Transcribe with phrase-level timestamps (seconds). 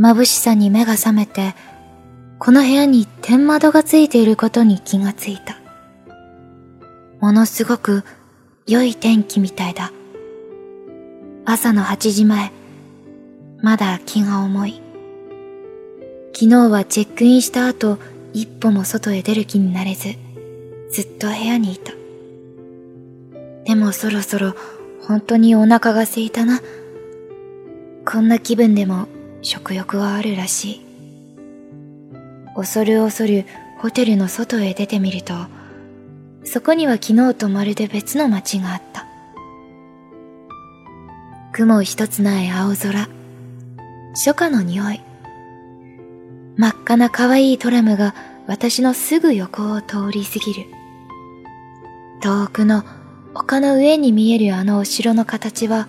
[0.00, 1.54] 眩しさに目が覚めて、
[2.38, 5.58] この部屋に天窓がついていることに気がついた。
[7.20, 8.02] ものすごく
[8.66, 9.92] 良い天気みたいだ。
[11.44, 12.50] 朝の8時前、
[13.60, 14.80] まだ気が重い。
[16.32, 17.98] 昨日はチェックインした後、
[18.32, 20.14] 一歩も外へ出る気になれず、
[20.90, 21.92] ずっと部屋にいた。
[23.66, 24.54] でもそろそろ
[25.02, 26.62] 本当にお腹が空いたな。
[28.06, 29.08] こんな気分でも
[29.42, 30.86] 食欲はあるらしい。
[32.54, 33.44] 恐る恐る
[33.78, 35.34] ホテルの外へ出てみると、
[36.44, 39.06] そこには昨日とまるで別の街があった。
[41.52, 43.08] 雲一つない青空、
[44.14, 45.00] 初夏の匂い。
[46.56, 48.14] 真っ赤な可愛いトラムが
[48.46, 50.66] 私のすぐ横を通り過ぎる。
[52.20, 52.84] 遠くの
[53.34, 55.88] 丘の上に見えるあのお城の形は、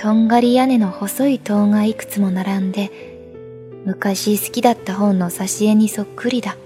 [0.00, 2.90] とんがり屋根の細い塔がいくつも並んで、
[3.84, 6.56] 昔好きだった本の挿絵にそっくりだ。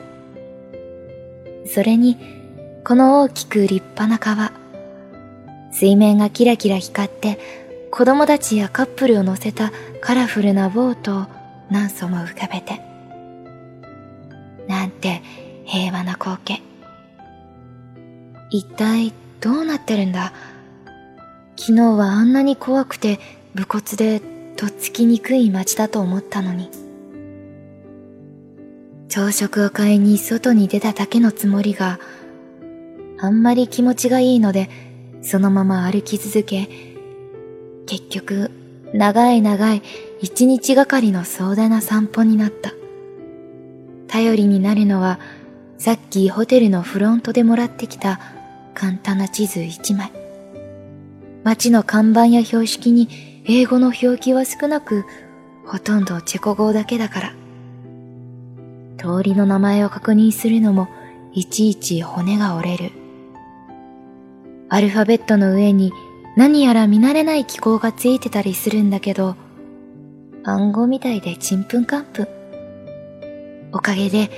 [1.67, 2.17] それに、
[2.84, 4.53] この大きく立派な川。
[5.73, 7.41] 水面がキラキラ光って、
[7.91, 11.27] 子供たちやカップルを乗せたカラフルなボートを
[11.73, 12.80] 何層も浮かべて。
[14.69, 15.23] なんて
[15.64, 16.62] 平和な光景。
[18.51, 20.33] 一体どうなってるんだ？
[21.67, 23.19] 昨日はあんなに怖くて
[23.55, 24.20] 武骨で
[24.55, 26.69] とっつきにくい街だと思ったのに。
[29.09, 32.01] 朝食を買いに外に出ただけのつもりが、
[33.19, 34.69] あんまり気持ちがいいので、
[35.23, 36.69] そのまま歩き続け、
[37.87, 38.51] 結局、
[38.92, 39.83] 長い長い
[40.20, 42.75] 一日がかりの壮大な散歩になった。
[44.07, 45.19] 頼りになるのは、
[45.79, 48.20] さっきホテルのフロントでもらってきた
[48.75, 50.23] 簡単な地図一枚。
[51.45, 53.09] 街の看板や標識に
[53.47, 55.05] 英語の表記は少なく、
[55.67, 57.33] ほとんどチェコ語だけだから。
[58.97, 60.89] 通りの名前を確認するのも
[61.35, 62.92] いちいち骨が折れる。
[64.70, 65.92] アルファベットの上に
[66.36, 69.36] 何やら見慣れない記号がついてたりするんだけど、
[70.45, 72.29] 暗号みたいでちんぷんかんぷん。
[73.73, 74.30] おかげで、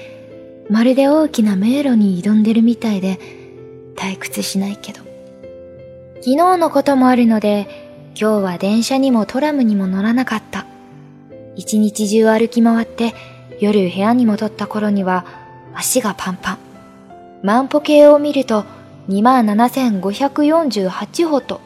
[0.68, 3.20] まるで大きな迷路に挑んでるみたいで、
[3.94, 5.05] 退屈しないけど。
[6.20, 7.66] 昨日のこともあるので、
[8.18, 10.66] 今日は電車にもトラムにも乗らなかった。
[11.54, 13.14] 一日中歩き回って
[13.60, 15.24] 夜部屋に戻った頃には
[15.74, 16.58] 足がパンパン。
[17.42, 18.64] 万歩計を見ると
[19.08, 21.60] 27,548歩と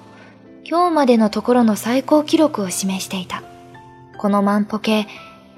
[0.64, 3.42] 今日までのところの最高記録を示していた。
[4.18, 5.06] この万歩計、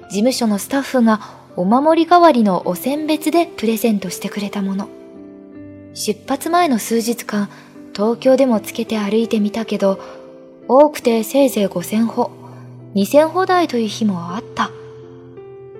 [0.03, 1.19] 事務所のスタッフが
[1.55, 4.87] お守り代わりのお選別でプレゼントしてくれたもの。
[5.93, 7.49] 出発前の数日間、
[7.93, 9.99] 東京でもつけて歩いてみたけど、
[10.67, 12.31] 多くてせいぜい5000歩、
[12.95, 14.71] 2000歩台という日もあった。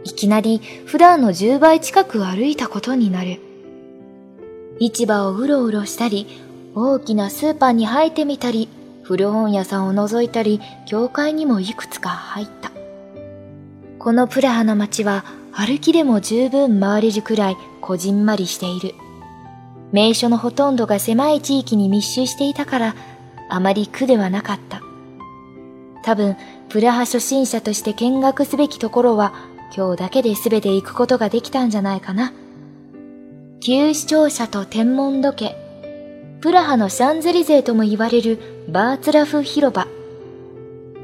[0.04, 3.40] いきなり普段の10倍近く歩いたことになる。
[4.80, 6.28] 市場をうろうろしたり、
[6.76, 8.68] 大きなスーパーに入ってみたり、
[9.04, 12.72] 古本屋さんを覗いたり、教会にもいくつか入った。
[14.00, 18.96] このプラハの街は歩きでも十分回れるくらいこじんまりしている。
[19.94, 22.96] 名所のほとんどが狭い地域に密集していたから、
[23.50, 24.82] あまり苦ではなかった。
[26.04, 26.36] 多分、
[26.68, 29.34] プラハ初心者として見学すべきところは
[29.76, 32.34] 今日だけで全て行くことができたんじゃないかな。
[33.62, 35.58] 旧市庁舎と天文時計、
[36.42, 39.88] プラハのシャンゼリゼとも言われるバーツラフ広場、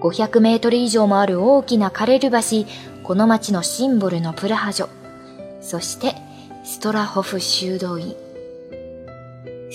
[0.01, 2.37] 500メートル以上もある大きなカレル橋、
[3.03, 4.89] この街のシンボルのプラハ城、
[5.61, 6.15] そして
[6.65, 8.28] ストラホフ修道院。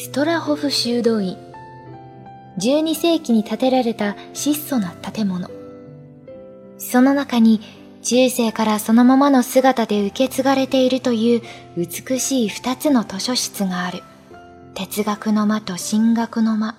[0.05, 1.39] ストラホフ修道院。
[2.59, 5.51] 12世紀に建てられた質素な建物。
[6.77, 7.63] その中に
[8.03, 11.43] 中世からそのままの姿で受け継がれているという
[11.79, 14.03] 美しい二つの図書室がある。
[14.75, 16.77] 哲学の間と進学の間。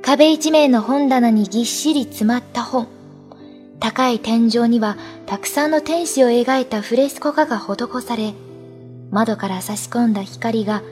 [0.00, 2.86] 壁一面の本棚にぎっしり詰まった本。
[3.80, 4.96] 高い天井には
[5.26, 8.34] たくさんの天使を描いたフレスコ画が施され、
[9.10, 10.84] 窓から差し込んだ光が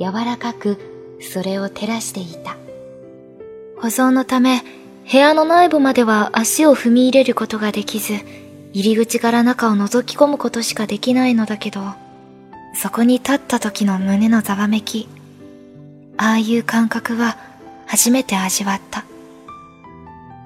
[0.00, 0.78] 柔らかく
[1.20, 2.56] それを照らしていた。
[3.80, 4.62] 保存のため、
[5.10, 8.14] 部屋の内部までは足を踏み入れることができず、
[8.72, 11.80] 入り口から中を覗き込むことしかできないのだけど、
[12.74, 15.08] そこに立った時の胸のざわめき、
[16.16, 17.36] ああいう感覚は
[17.86, 19.04] 初めて味わった。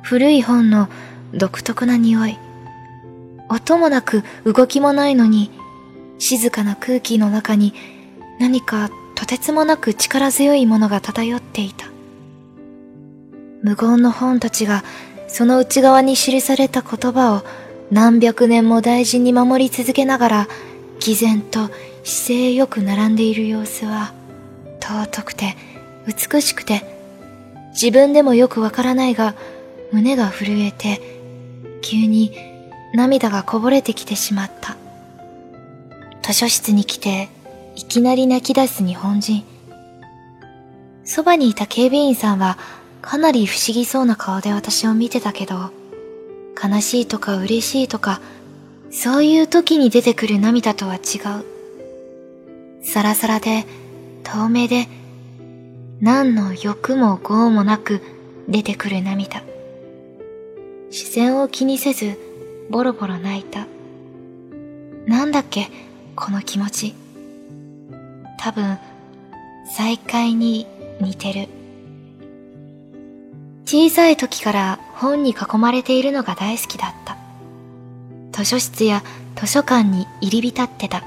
[0.02, 0.88] 古い本の
[1.34, 2.38] 独特な匂い。
[3.48, 5.50] 音もなく動きもないのに、
[6.18, 7.74] 静かな空気の中に
[8.38, 8.90] 何か
[9.22, 11.86] とてつもなく力強いものが漂っていた。
[13.62, 14.82] 無言の本たちが
[15.28, 17.44] その内側に記された言葉を
[17.92, 20.48] 何百年も大事に守り続けながら、
[20.98, 21.70] 毅然と
[22.02, 24.12] 姿勢よく並んでいる様子は、
[24.80, 25.54] 尊くて、
[26.04, 26.82] 美しくて、
[27.80, 29.36] 自分でもよくわからないが、
[29.92, 31.00] 胸が震えて、
[31.80, 32.36] 急に
[32.92, 34.76] 涙がこぼれてきてしまった。
[36.22, 37.28] 図書室に来て、
[37.74, 39.44] いきなり泣き出す日本人。
[41.04, 42.58] そばにいた警備員さんは、
[43.00, 45.70] かなり不思議そうな顔で私を見てたけど、
[46.62, 48.20] 悲しいとか嬉しいとか、
[48.90, 50.98] そういう時に出てくる涙とは違
[51.40, 52.84] う。
[52.84, 53.64] サラサラで、
[54.22, 54.86] 透明で、
[56.00, 58.00] 何の欲も業もなく
[58.48, 59.42] 出てくる涙。
[60.90, 62.18] 視線を気にせず、
[62.70, 63.66] ボロボロ泣いた。
[65.06, 65.70] なんだっけ、
[66.14, 67.01] この気持ち。
[68.42, 68.76] 多分、
[69.70, 70.66] 再会に
[71.00, 71.48] 似てる。
[73.64, 77.16] 小さい時から本に囲まれているのが大好きだった。
[78.32, 79.04] 図書室や
[79.36, 81.04] 図書館に入り浸ってた。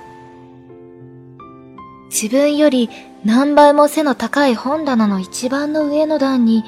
[2.10, 2.90] 自分より
[3.26, 6.64] 何倍も背の高い本棚の一番の上の段に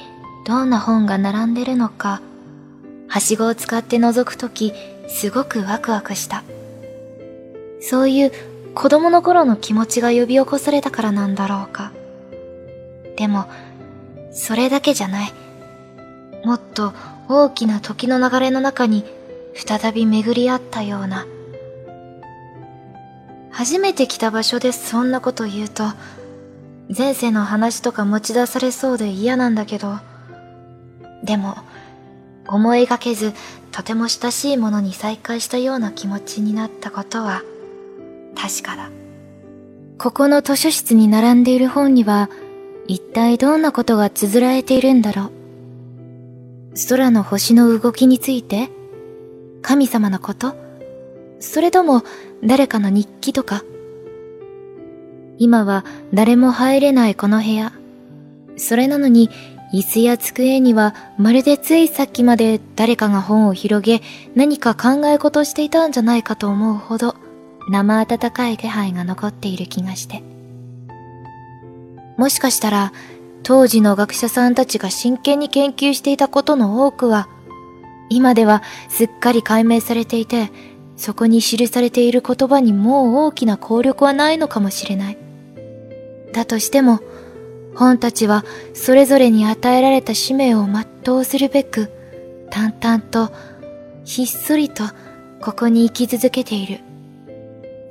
[0.45, 2.19] どんな本が並んでるのか、
[3.07, 4.73] はしごを使って覗くとき
[5.07, 6.43] すごくワクワクした。
[7.79, 11.91] そういう子供の頃の気持ちが呼び起こされたからなんだろうか。
[13.15, 13.47] でも、
[14.31, 15.33] それだけじゃない。
[16.45, 16.93] もっと
[17.27, 19.03] 大きな時の流れの中に
[19.55, 21.25] 再び巡り合ったような。
[23.49, 25.83] 初めて来た場所でそんなこと言うと、
[26.95, 29.97] 前世の話とか持ち出されそうで嫌なんだけど、
[31.23, 31.55] でも、
[32.47, 33.33] 思いがけず
[33.71, 37.41] とても親しいものに再会したような気持ちになったことは
[38.39, 38.89] 確かだ。
[39.97, 42.29] ここの図書室に並んでいる本には
[42.87, 45.31] 一体どんなことが綴られているんだろう。
[46.89, 48.69] 空の星の動きについて
[49.63, 50.55] 神様のこと
[51.39, 52.03] それとも
[52.43, 53.63] 誰かの日記とか
[55.39, 55.83] 今は
[56.13, 57.73] 誰も入れないこの部屋。
[58.57, 59.29] それなのに
[59.73, 64.01] 椅子や机にはまるでついさっきまで誰かが本を広げ
[64.35, 67.15] 何か考え事していたんじゃないかと思うほど
[67.69, 70.23] 生温かい気配が残っている気がして。
[72.17, 72.93] もしかしたら
[73.43, 77.29] 当時の学者さんたちが真剣に研究していたことの多くは
[78.09, 80.51] 今ではすっかり解明されていて
[80.95, 85.17] そこに記されている言葉にもう大きな効力はないのかもしれない。
[86.33, 87.01] だとしても
[87.77, 88.43] 本たちは
[88.73, 91.91] それぞれに与えられた使命を全うするべく、
[92.49, 93.31] 淡々と、
[94.03, 94.83] ひっそりと、
[95.41, 96.79] ここに生き続けている。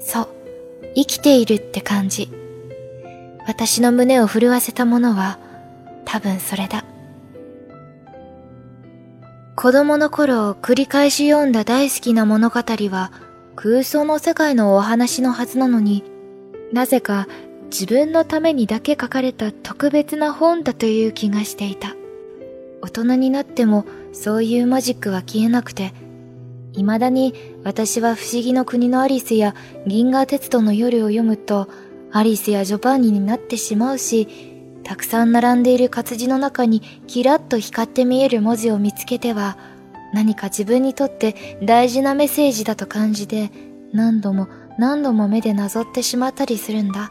[0.06, 0.28] そう、
[0.94, 2.30] 生きているって感じ。
[3.48, 5.38] 私の胸を震わせたものは、
[6.04, 6.84] 多分それだ。
[9.56, 13.10] 子供の頃繰り返し読んだ大好きな物語は
[13.56, 16.04] 空想の世界のお話のはずなのに、
[16.72, 17.26] なぜか
[17.64, 21.96] 自分のためにだけ書かれた特別な本だという気がしていた。
[22.80, 25.92] 大人になってもそういうマジックは消えなくて、
[26.76, 27.34] 未だに
[27.64, 29.55] 私は不思議の国のアリスや
[29.87, 31.69] 銀河鉄道の夜を読むと、
[32.12, 34.28] アリスやジョバンニになってしまうし、
[34.84, 39.58] たくさん並んでいる活字の中にキラッと光って見える文字を見つけては、
[40.14, 43.50] 何か自分にとって大事なメッセージだと感じて、
[43.92, 47.11] 何度も何度も目でなぞってしまったりするんだ。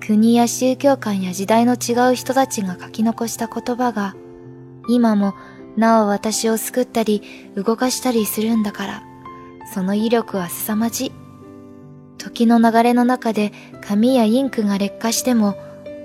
[0.00, 4.14] 国や宗教観や時代の違う人たちが書き残した言葉が、
[4.88, 5.34] 今も
[5.76, 7.22] なお私を救ったり
[7.54, 9.02] 動かしたりするんだから、
[9.72, 11.12] その威力は凄まじい。
[12.18, 15.56] 時の流れの中で紙やインクが劣化しても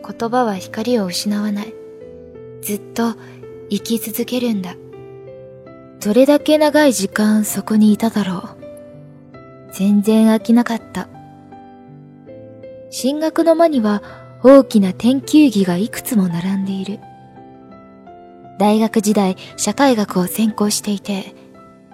[0.08, 1.74] 言葉は光を失わない。
[2.62, 3.16] ずっと
[3.70, 4.76] 生き続けるんだ。
[6.04, 8.58] どれだけ長い時間そこにいただろう。
[9.74, 11.10] 全然飽きなかった。
[12.90, 14.02] 進学の間には
[14.44, 17.00] 大きな研究儀がいくつも並んでいる。
[18.58, 21.36] 大学時代社会学を専攻していて、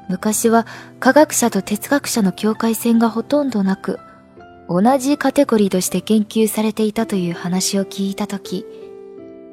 [0.09, 0.65] 昔は
[0.99, 3.99] 科学者と哲学者の境界線がほとんどなく、
[4.69, 8.65] 同じカテゴリーとして研究されていたという話を聞いたとき、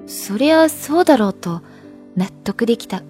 [0.06, 1.62] そりゃそうだろうと
[2.16, 3.02] 納得できた。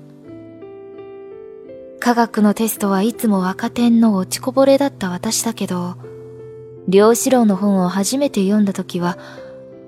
[1.99, 5.97] 科学のテストはいつも若手の落ちこぼれだった私だけど、
[6.89, 9.19] 量子論の本を初めて読んだ時は、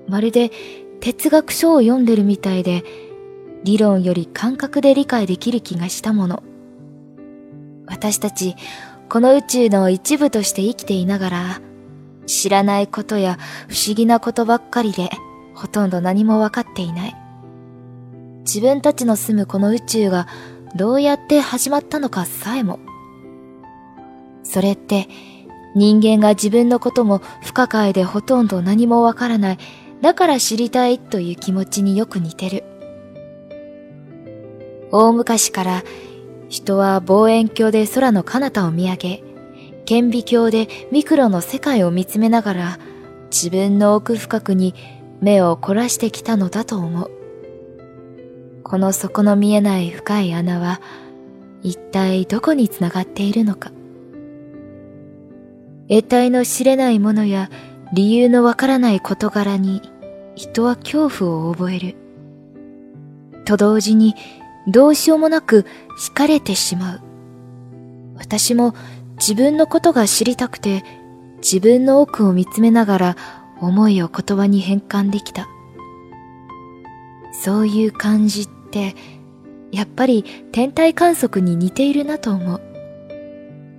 [0.07, 0.51] まるで
[0.99, 2.83] 哲学書を読んでるみたいで、
[3.63, 6.43] 理論より感覚で理解できる気がしたもの。
[7.87, 8.55] 私たち、
[9.09, 11.61] この宇宙の一部として生きていながら、
[12.25, 15.09] 知らないことや不思議なことばっかりで、
[15.53, 17.15] ほとんど何もわかっていない。
[18.39, 20.27] 自分たちの住むこの宇宙が
[20.75, 22.79] どうやって始まったのかさえも、
[24.43, 25.07] それって
[25.75, 29.57] 人間が自分のことも不可解でほとんど何もわからない。
[30.01, 32.63] だから知りたいという気持ちによく似てる。
[34.95, 35.83] 大昔から
[36.49, 39.23] 人は望遠鏡で空の彼方を見上げ、
[39.85, 42.79] 顕微鏡でミクロの世界を見つめながら
[43.31, 44.75] 自分の奥深くに
[45.19, 47.11] 目を凝らしてきたのだと思う。
[48.63, 50.79] この底の見えない深い穴は
[51.63, 53.71] 一体どこにつながっているのか。
[55.89, 57.49] 得体の知れないものや
[57.93, 59.81] 理由のわからない事柄に
[60.35, 61.95] 人は恐怖を覚える。
[63.43, 64.13] と同時に
[64.67, 65.65] どうしようもなく
[65.99, 67.01] 惹かれてしまう。
[68.15, 68.73] 私も
[69.17, 70.83] 自分のことが知りたくて
[71.37, 73.17] 自分の奥を見つめながら
[73.59, 75.47] 思いを言葉に変換できた。
[77.33, 78.95] そういう感じって、
[79.71, 82.61] やっぱり天体観測に似ているなと思う。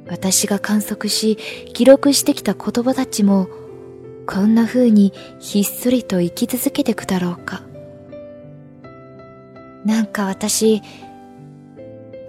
[0.09, 1.39] 私が観測し、
[1.73, 3.49] 記録してきた言葉たちも、
[4.27, 7.63] こんな風にひっそりと生き続けてくだろうか。
[9.85, 10.83] なんか私、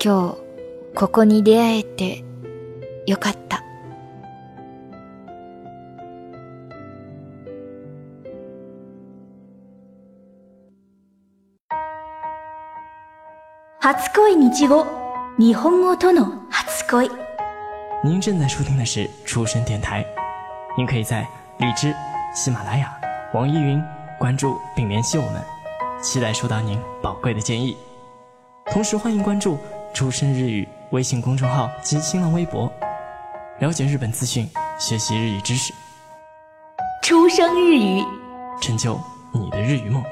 [0.04, 0.38] 今日、
[0.94, 2.24] ここに出会えて、
[3.08, 3.64] よかった。
[13.80, 14.86] 初恋日語
[15.38, 17.10] 日本語との初恋。
[18.04, 20.06] 您正在收听的是出生电台，
[20.78, 21.26] 您可以在
[21.60, 21.96] 荔枝、
[22.34, 22.94] 喜马拉雅、
[23.34, 23.82] 网易云
[24.20, 25.42] 关注并联系我们，
[26.06, 27.76] 期待收到您宝贵的建议。
[28.68, 29.58] 同时欢迎关注
[29.92, 32.72] “出生日语”微信公众号及新浪微博，
[33.60, 34.48] 了解日本资讯，
[34.78, 35.74] 学习日语知识。
[37.02, 38.06] 出生日语，
[38.62, 39.00] 成就
[39.34, 40.04] 你的日语梦。